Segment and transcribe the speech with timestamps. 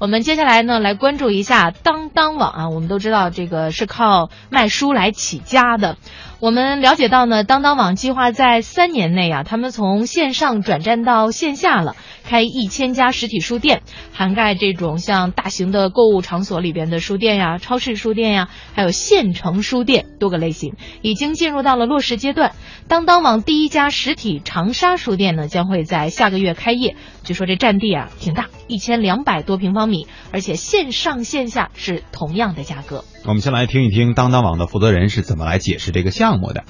[0.00, 2.68] 我们接下来呢，来关注一下当当网啊。
[2.70, 5.98] 我们都知道，这个是靠卖书来起家的。
[6.40, 13.82] 我们了解到呢，当当网计划在三年内啊，他们从线上转战到线下了，开一千家实体书店，
[14.14, 22.52] 涵盖这种像大型的购物场所里边的书店呀、超市书店呀，还有县城书店多个类型，已经进入到了落实阶段。
[22.88, 26.96] 当当网第一家实体长沙书店呢，将会在下个月开业。
[27.22, 33.04] 据说这占地啊挺大，一千两百多平方米，而且线上线下是同样的价格。
[33.26, 36.64] 我们先来听一听当当网的负责人是怎么来解释这个项目的。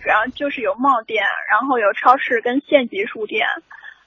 [0.00, 3.46] 主要就是有贸店，然后有超市跟县级书店。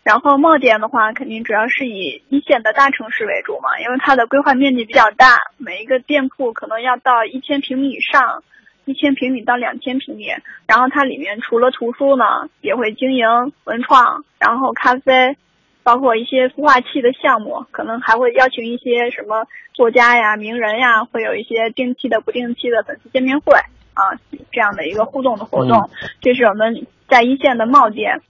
[0.04, 8.44] 然后贸店的话，肯定主要是以一线的大城市为主嘛，因为它的规划面积比较大，每一个店铺可能要到一千平米以上，
[8.86, 10.26] 一千平米到两千平米。
[10.68, 12.26] 然后它里面除了图书呢，
[12.62, 13.26] 也会经营
[13.64, 15.38] 文创，然后咖啡。
[15.86, 23.54] 包括一些孵化器的项目，可能还会邀请一些什么作家呀、名人呀，会有一些定期的、不定期的粉丝见面会
[23.94, 24.18] 啊，
[24.52, 25.92] 这样的一个互动的活动。
[26.22, 28.22] 这是我们在一线的贸店。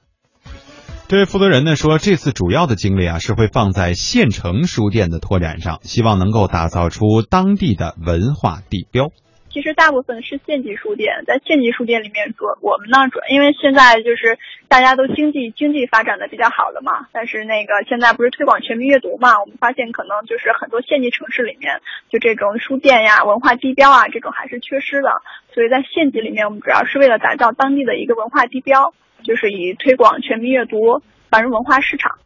[1.07, 9.11] 这位负责人呢说，这次主要的精力啊是会放在县城书店的拓展上，希望能够打造出当地的文化地标。
[9.55, 25.21] 其实大部分是县级书店，在县级书店里面，主我们呢主要，因为现在就是大家都经济经济发展的比较好了嘛，但是那个现在不是推广全民阅读嘛，我们发现可能就是很多县级城市里面，就这种书店呀、文化地标啊这种还是缺失的，
[25.53, 32.17] 所以在县级里面，我们主要是为了打造当地的一个文化地标，就是以推广全民阅读、繁荣文化市场。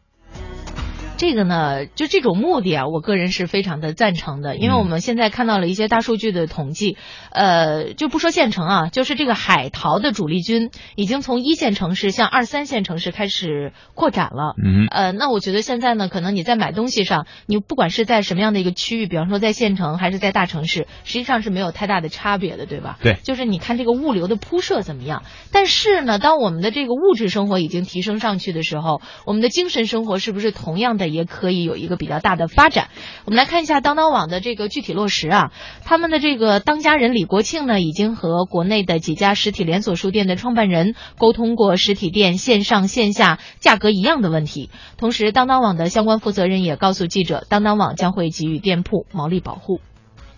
[1.20, 6.96] 这个呢，就这种目的啊，我个人是非常的赞成的，因为我们现在看到了一些大数据的统计，
[7.30, 14.54] 呃，就不说县城啊，就是这个海淘的主力军已经从一线城市向二三线城市开始扩展了。
[14.64, 22.96] 嗯，呃，那我觉得现在呢，可能你在买东西上，你不管是在什么样的一个区域，比方说在县城还是在大城市，实际上是没有太大的差别的，对吧？
[23.02, 25.24] 对，就是你看这个物流的铺设怎么样。
[25.52, 31.09] 但是呢，当我们的这个物质生活已经提升上去的时候，我们的精神生活是不是同样的？
[31.12, 32.88] 也可以有一个比较大的发展。
[33.24, 35.52] 我们来看一下当当网的这个具体落实啊，
[35.84, 44.70] 他们的这个当家人李国庆呢，已经和国内的几家实体连锁书店的创办人沟通过实体店线上线下价格一样的问题。
[44.96, 49.80] 同时，当当网的相关负责人也告诉记者，当当网将会给予店铺毛利保护。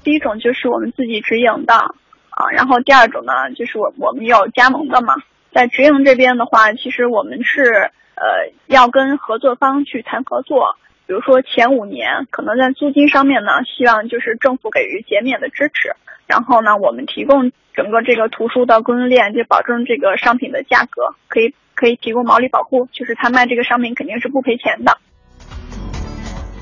[0.04, 5.14] 第一种就是我们自己直营的啊，然后第二种呢，就是我我们有加盟的嘛。
[5.54, 7.92] 在直营这边的话，其实我们是。
[8.14, 15.96] 呃，要跟合作方去谈合作，比如说前五年可能在租金上面呢，希望就是政府给予减免的支持，
[16.26, 24.98] 然后呢，我们提供整个这个图书的供应链，就保证这个商品的价格可以可以提供毛利保护，就是他卖这个商品肯定是不赔钱的。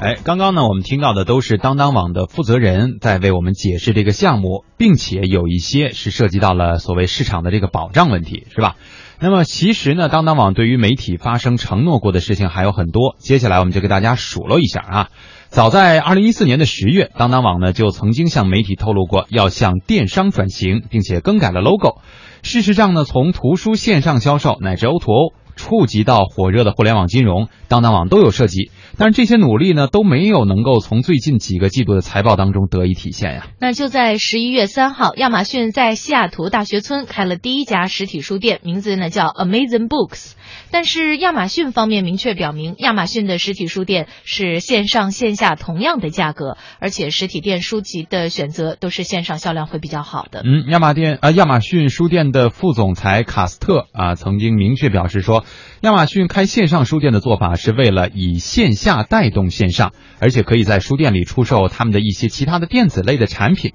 [0.01, 8.77] 哎，刚刚呢，我们听到的都是当当网的负责人在为我们解释这个项目，并且有一些是涉及到了所谓市场的这个保障问题，是吧？
[9.23, 13.17] 那么其实呢，当当网对于媒体发生承诺过的事情还有很多。
[13.19, 15.09] 接下来我们就给大家数落一下啊。
[15.49, 22.01] 早在二零一四年的十月，当当网呢就曾经向媒体透露过要向电商转型，并且更改了 logo。
[22.43, 25.35] 事实上呢，从图书线上销售乃至 O2O。
[25.57, 33.47] 触及到火热的互联网金融，当当网都有涉及，但是这些努力呢都没有能够从最近几个季度的财报当中得以体现呀。
[33.59, 40.33] 那就在十一月三号，亚马逊在西雅图大学村开了第一家实体书店，名字呢叫 Amazing Books。
[40.73, 50.43] 但是亚马逊方面明确表明，亚马逊的实体书店是线上线下同样的价格，而且实体店书籍的选择都是线上销量会比较好的。
[50.45, 55.45] 嗯，亚马店啊，亚马逊书店的副总裁卡斯特啊曾经明确表示说，
[55.81, 63.75] 亚马逊开线上书店的做法是为了以线下带动线上，而且可以在书店里出售他们的一些其他的电子类的产品。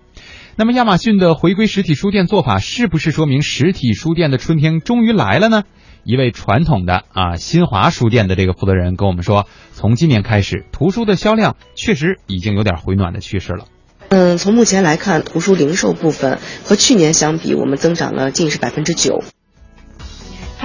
[0.56, 5.64] 那么亚马逊的回归实体书店做法，是不是说明实体书店的春天终于来了呢？
[6.04, 13.66] 一位传统的啊新华书店的这个负责人跟我们说，从今年开始，图书的销量确实已经有点回暖的趋势了。
[14.10, 19.24] 嗯，从目前来看，图书零售部分和去年相比，我们增长了近是百分之九。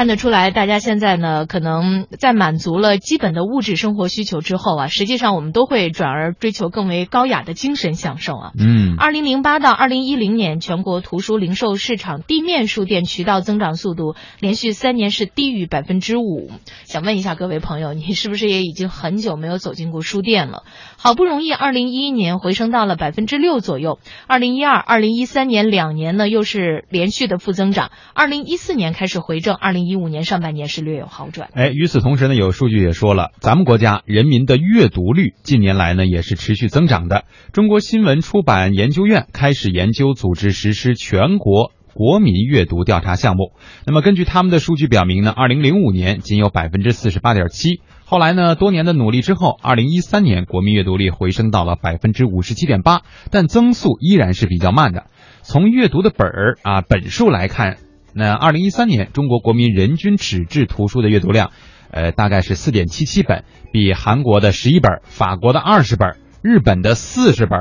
[0.01, 8.53] 看得出来，大家现在呢，可能在满足了基本的物质生活需求之后啊，实际上我们都会转而追求更为高雅的精神享受啊。
[8.59, 16.51] 嗯，二零零八到二零一零年，全国图书零售市场地面书店渠道增长速度连续三年是低于百分之五。
[16.85, 20.63] 想问一下各位朋友，你是不是也已经很久没有走进过书店了？
[20.97, 30.01] 好不容易二零一一年回升到了百分之六左右，二零一二、二零一三年两年呢又是连续的负增长，二零一四年开始回正，二零一。
[30.01, 31.51] 五年上半年是略有好转。
[31.53, 37.25] 哎，与此同时呢，有数据也说了，咱们国家人民的阅读率近年来呢也是持续增长的。
[37.53, 43.53] 中国新闻出版研究院开始研究组织实施全国国民阅读调查项目。
[43.87, 47.83] 那么根据他们的数据表明呢，二零零五年仅有百分之四十八点七。
[48.07, 55.09] 后来呢，多年的努力之后，二零一三年国民阅读率回升到了百分之五十七点八，但增速依然是比较慢的。
[55.43, 57.77] 从阅读的本儿啊本数来看，
[58.15, 61.53] 那二零一三年中国国民人均纸质图书的阅读量，
[61.91, 67.59] 呃，大概是四点七七本，比韩国的十一本、法国的二十本、日本的四十本。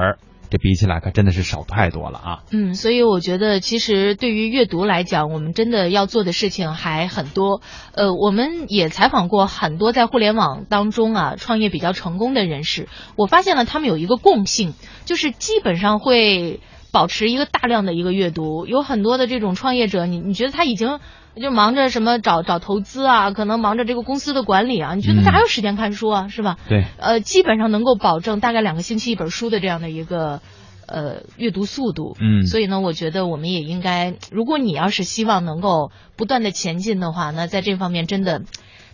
[0.51, 2.39] 这比起来可真的是少太多了啊！
[2.51, 7.61] 嗯，所以我觉得其实对于阅读来讲，我们真的要做的事情还很多。
[7.93, 14.73] 呃，我们也采访过很多在互联网当中啊创业比较成功的人士，我发现了他们有一个共性，
[15.05, 16.61] 就是基本上会
[16.91, 18.65] 保持一个大量的一个阅读。
[18.65, 20.99] 有很多的这种创业者，你你觉得他已经。
[21.39, 26.57] 就忙着什么找找投资啊，可能忙着这个公司的管理啊，你觉得他还有时间看书啊，是吧？
[26.67, 30.41] 对，呃，基本上能够保证大概两个星期一本书的这样的一个
[30.85, 32.17] 呃阅读速度。
[32.19, 38.41] 嗯，所以呢，我觉得我们也应该，如果你要是希望能够不断的前进的话，那在这方面真的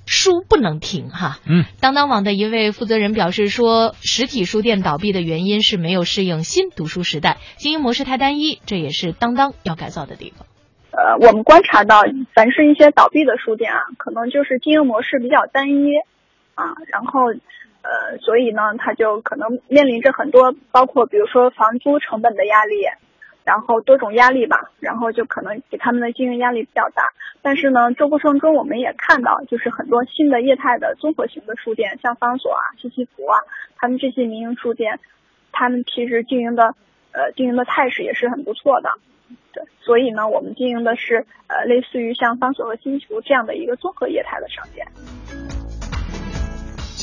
[0.05, 1.39] 书不能停哈。
[1.47, 10.45] 嗯，当当网的一位负责人表示说，实体书店倒闭的原因是没有适应新读书时代，经营模式太单一，这也是当当要改造的地方。
[10.91, 12.03] 呃，我们观察到，
[12.33, 15.91] 凡是一些倒闭的书店啊，可能就是经营模式比较单一
[16.53, 17.33] 啊，然后
[17.81, 22.75] 呃，所以呢，它就可能面临着很多，包括比如说房租成本的压力，
[23.45, 27.03] 然后多种压力吧，然后就可能给他们的经营压力比较大。
[27.44, 33.38] 但是呢，这过程中我们也看到，就是很多新的业态的综合型的书店，像方所啊、西西弗啊，
[33.77, 35.00] 他们这些民营书店，
[35.51, 36.74] 他们其实经营的
[37.12, 38.89] 呃经营的态势也是很不错的。
[39.53, 44.88] 对，所以呢，我们经营的是呃，类似于像方所和新福这样的一个综合业态的商店。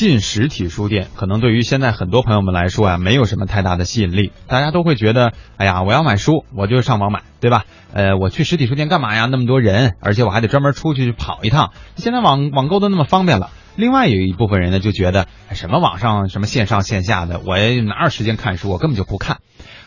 [0.03, 4.33] 进实体书店，可能对于现在很多朋友们来说啊，没有什么太大的吸引力。
[4.49, 7.67] 大家都会觉得，哎呀，我要买书，我就上网买，对吧？
[7.93, 9.29] 呃，我去实体书店干嘛呀？
[9.31, 11.71] 那么多人，而且我还得专门出去跑一趟。
[11.95, 13.51] 现在网网购都那么方便了。
[13.77, 18.71] 另外有一部分人呢，就觉得什么网上什么线上线下的，我哪有时间看书？
[18.71, 19.39] 我根本就不看。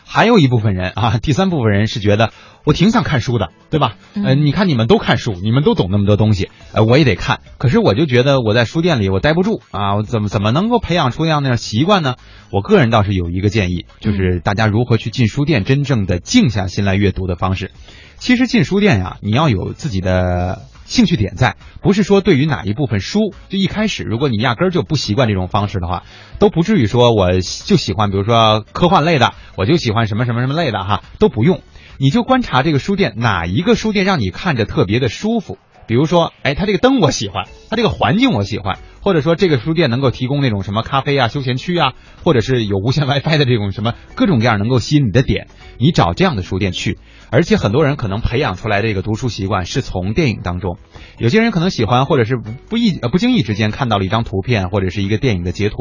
[0.08, 2.30] 还有一部分人啊，第三部分人是觉得
[2.64, 3.96] 我挺想看书的，对吧？
[4.14, 7.40] 呃，你看你们都看书，你们都懂那么多东西，呃，我也得看。
[7.58, 12.14] 可是我就觉得我在书店里我待不住啊，我怎么怎么能够培养出那样那样习惯呢？
[12.50, 17.72] 我个人倒是有一个建议，就是大家如何去进书店，真正的静下心来阅读的方式。
[18.16, 20.62] 其实进书店呀，你要有自己的。
[20.86, 26.04] 兴趣点在，不是说对于哪一部分书，就一开始，如果你压根儿就不习惯这种方式的话，
[26.38, 31.60] 都不至于说我就喜欢，比如说科幻类的，我就喜欢什么什么什么类的哈，都不用，
[31.98, 41.92] 你就观察这个书店哪一个书店让你看着特别的舒服，比如说，哎，它这个灯我喜欢，它这个环境我喜欢，或者说这个书店能够提供那种什么咖啡啊、休闲区啊，
[42.24, 45.46] 或者是有无线 WiFi 的这种什么各种各样能够吸引你的点，
[45.78, 46.98] 你找这样的书店去。
[47.30, 50.78] 而且很多人可能培养出来这个读书习惯是从电影当中，
[51.18, 55.76] 有些人可能喜欢，或者是不不意呃不经意之间看到了一张图片或者是一个电影的截图，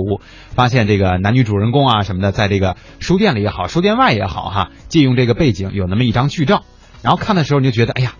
[0.51, 6.61] 发现这个男女主人公啊什么的，在这个书店里也好，书店外也好哈，借用这个背景有那么一张剧照，
[7.01, 8.13] 然后看的时候你就觉得，哎呀，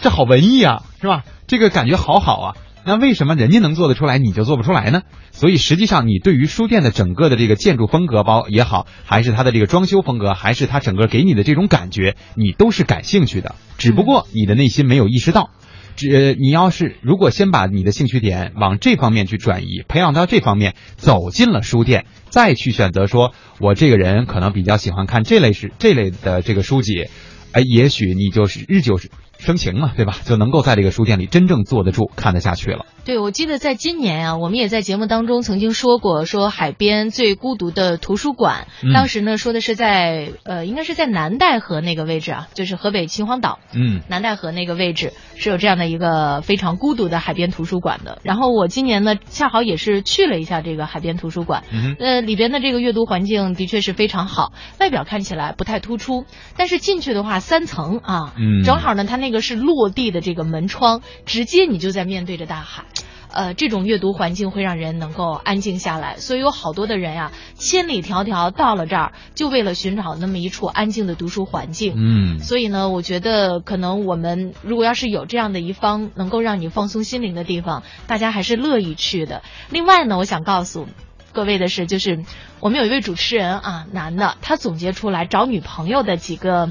[0.00, 1.22] 这好文艺啊，是吧？
[1.46, 2.56] 这个感觉好好啊。
[2.88, 5.02] 那为什么人家能做得出来，你就做不出来呢？
[5.30, 13.54] 所以实际上，你对于书店的整个的这个建筑风格包也好，还是它的这个装修风格，还是它整个给你的这种感觉，你都是感兴趣的。
[13.76, 15.50] 只不过你的内心没有意识到。
[15.96, 27.08] 只你要是如果先把你的兴趣点往这方面去转移，培养到这方面，走进了书店，再去选择说，我这个人可能比较喜欢看这类是这类的这个书籍，
[27.50, 28.96] 哎，也许你就是日久
[29.38, 30.16] 生情嘛，对吧？
[30.24, 32.84] 就能够在这个书店里真正坐得住、看得下去了。
[33.04, 38.66] 对，我记得在今年啊，我们也在节目当中曾经说过，说海边最孤独的图书馆。
[38.92, 43.60] 当时呢，说的是在呃，应该是在南戴河那个位置啊，就是河北秦皇岛。
[43.72, 48.18] 嗯，南戴河那个位置是有这样的一个非常孤独的海边图书馆的。
[48.24, 51.64] 然后我今年呢，恰好也是去了一下这个海边图书馆。
[51.72, 56.26] 嗯，呃，里边的这个阅读环境的确是非常好，外表看起来不太突出，
[56.58, 62.84] 但是进去的话三层啊，嗯，正好呢，它那个是落地的这个门窗，直接你就在面对着大海。
[63.30, 71.92] 呃，这种阅读环境会让人能够安静下来，所以有好多的人呀，千里迢迢到了这儿，就为了寻找那么一处安静的读书环境。
[71.94, 79.42] 嗯，所以呢，我觉得可能我们如果要是有这样的一方能够让你放松心灵的地方，大家还是乐意去的。
[79.68, 80.88] 另外呢，我想告诉
[81.32, 82.24] 各位的是，就是
[82.60, 86.70] 我们有一位主持人啊，男的，他总结出来找女朋友的几个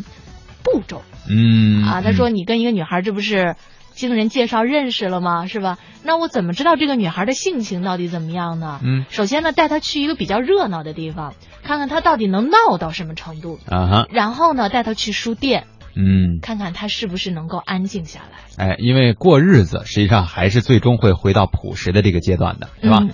[0.72, 1.02] 步骤。
[1.30, 3.56] 嗯，啊，他说你跟一个女孩，这不是。
[3.98, 5.48] 经人介绍认识了吗？
[5.48, 5.80] 是吧？
[6.04, 8.80] 那我怎么知道这个女孩的性情到底怎么样呢？
[8.84, 11.34] 嗯，首先呢，带她去一个比较热闹的地方，
[11.64, 13.58] 看看她到底能闹到什么程度。
[13.68, 18.68] 啊哈，然后呢，带她去书店，嗯，看看她是不是能够安静下来。
[18.68, 23.00] 哎，因为过日子实际上还是最终会回到朴实的这个阶段的，是吧？
[23.02, 23.10] 嗯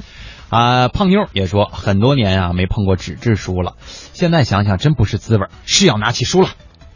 [0.49, 6.49] 啊，胖妞也说很多年啊没碰过纸质书了，现在想想真不是滋味，是要拿起书了。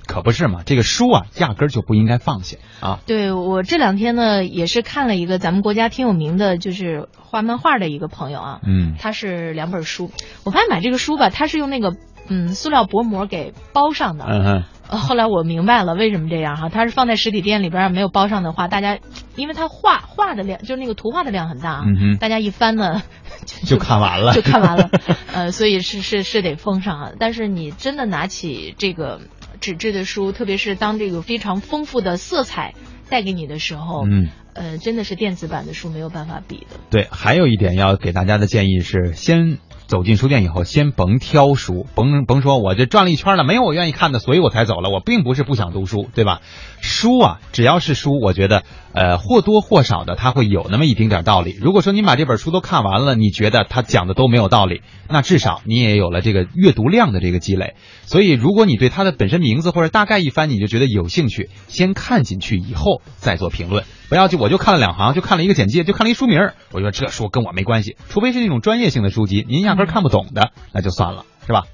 [0.08, 3.00] 可不是嘛，这个书啊，压根儿就不应该放下啊。
[3.06, 10.10] 对我这两天呢，也是看了一个咱们国家挺有名的，就是画漫画的一个朋友啊，嗯他是两本书。
[10.44, 11.96] 我发现买这个书吧，他是用那个
[12.30, 14.26] 嗯塑料薄膜给包上的。
[14.26, 19.00] 嗯后来我明白了为什么这样哈，它是放在实体店里边没有包上的话，大家
[19.36, 23.02] 因为它画画的量就是那个图画的量很大啊，嗯大家一翻呢
[23.46, 24.90] 就就看完了就看完了，
[25.34, 27.12] 呃，所以是是是得封上啊。
[27.20, 29.20] 但是你真的拿起这个
[29.60, 32.74] 纸质的书，特别是当这个非常丰富的色彩
[33.10, 34.30] 带给你的时候，嗯。
[34.54, 36.80] 呃，真的是电子版的书没有办法比的。
[36.90, 44.90] 对，还有一点要给大家的建议是，先走进书店以后，先甭挑书，甭甭说我这转了一圈了，没有我愿意看的，所以我才走了。
[44.90, 46.42] 我并不是不想读书，对吧？
[46.82, 48.64] 书啊，只要是书，我觉得
[48.94, 51.58] 呃或多或少的它会有那么一丁点道理。
[51.60, 57.76] 如果说你把这本书都看完了，你觉得它讲的都没有道理，那至少你也有了这个阅读量的这个积累。
[58.06, 66.40] 所以，如果你对它的本身名字或者大概一番你就觉得有兴趣，先看进去以后再做评论，不要就我就看了两行，就看了一个简介，就看了一书名，
[66.74, 67.96] 我觉得这书跟我没关系。
[68.10, 71.62] 除非是那种专业性的书籍，您像压根儿看不懂的，那就算了，是吧？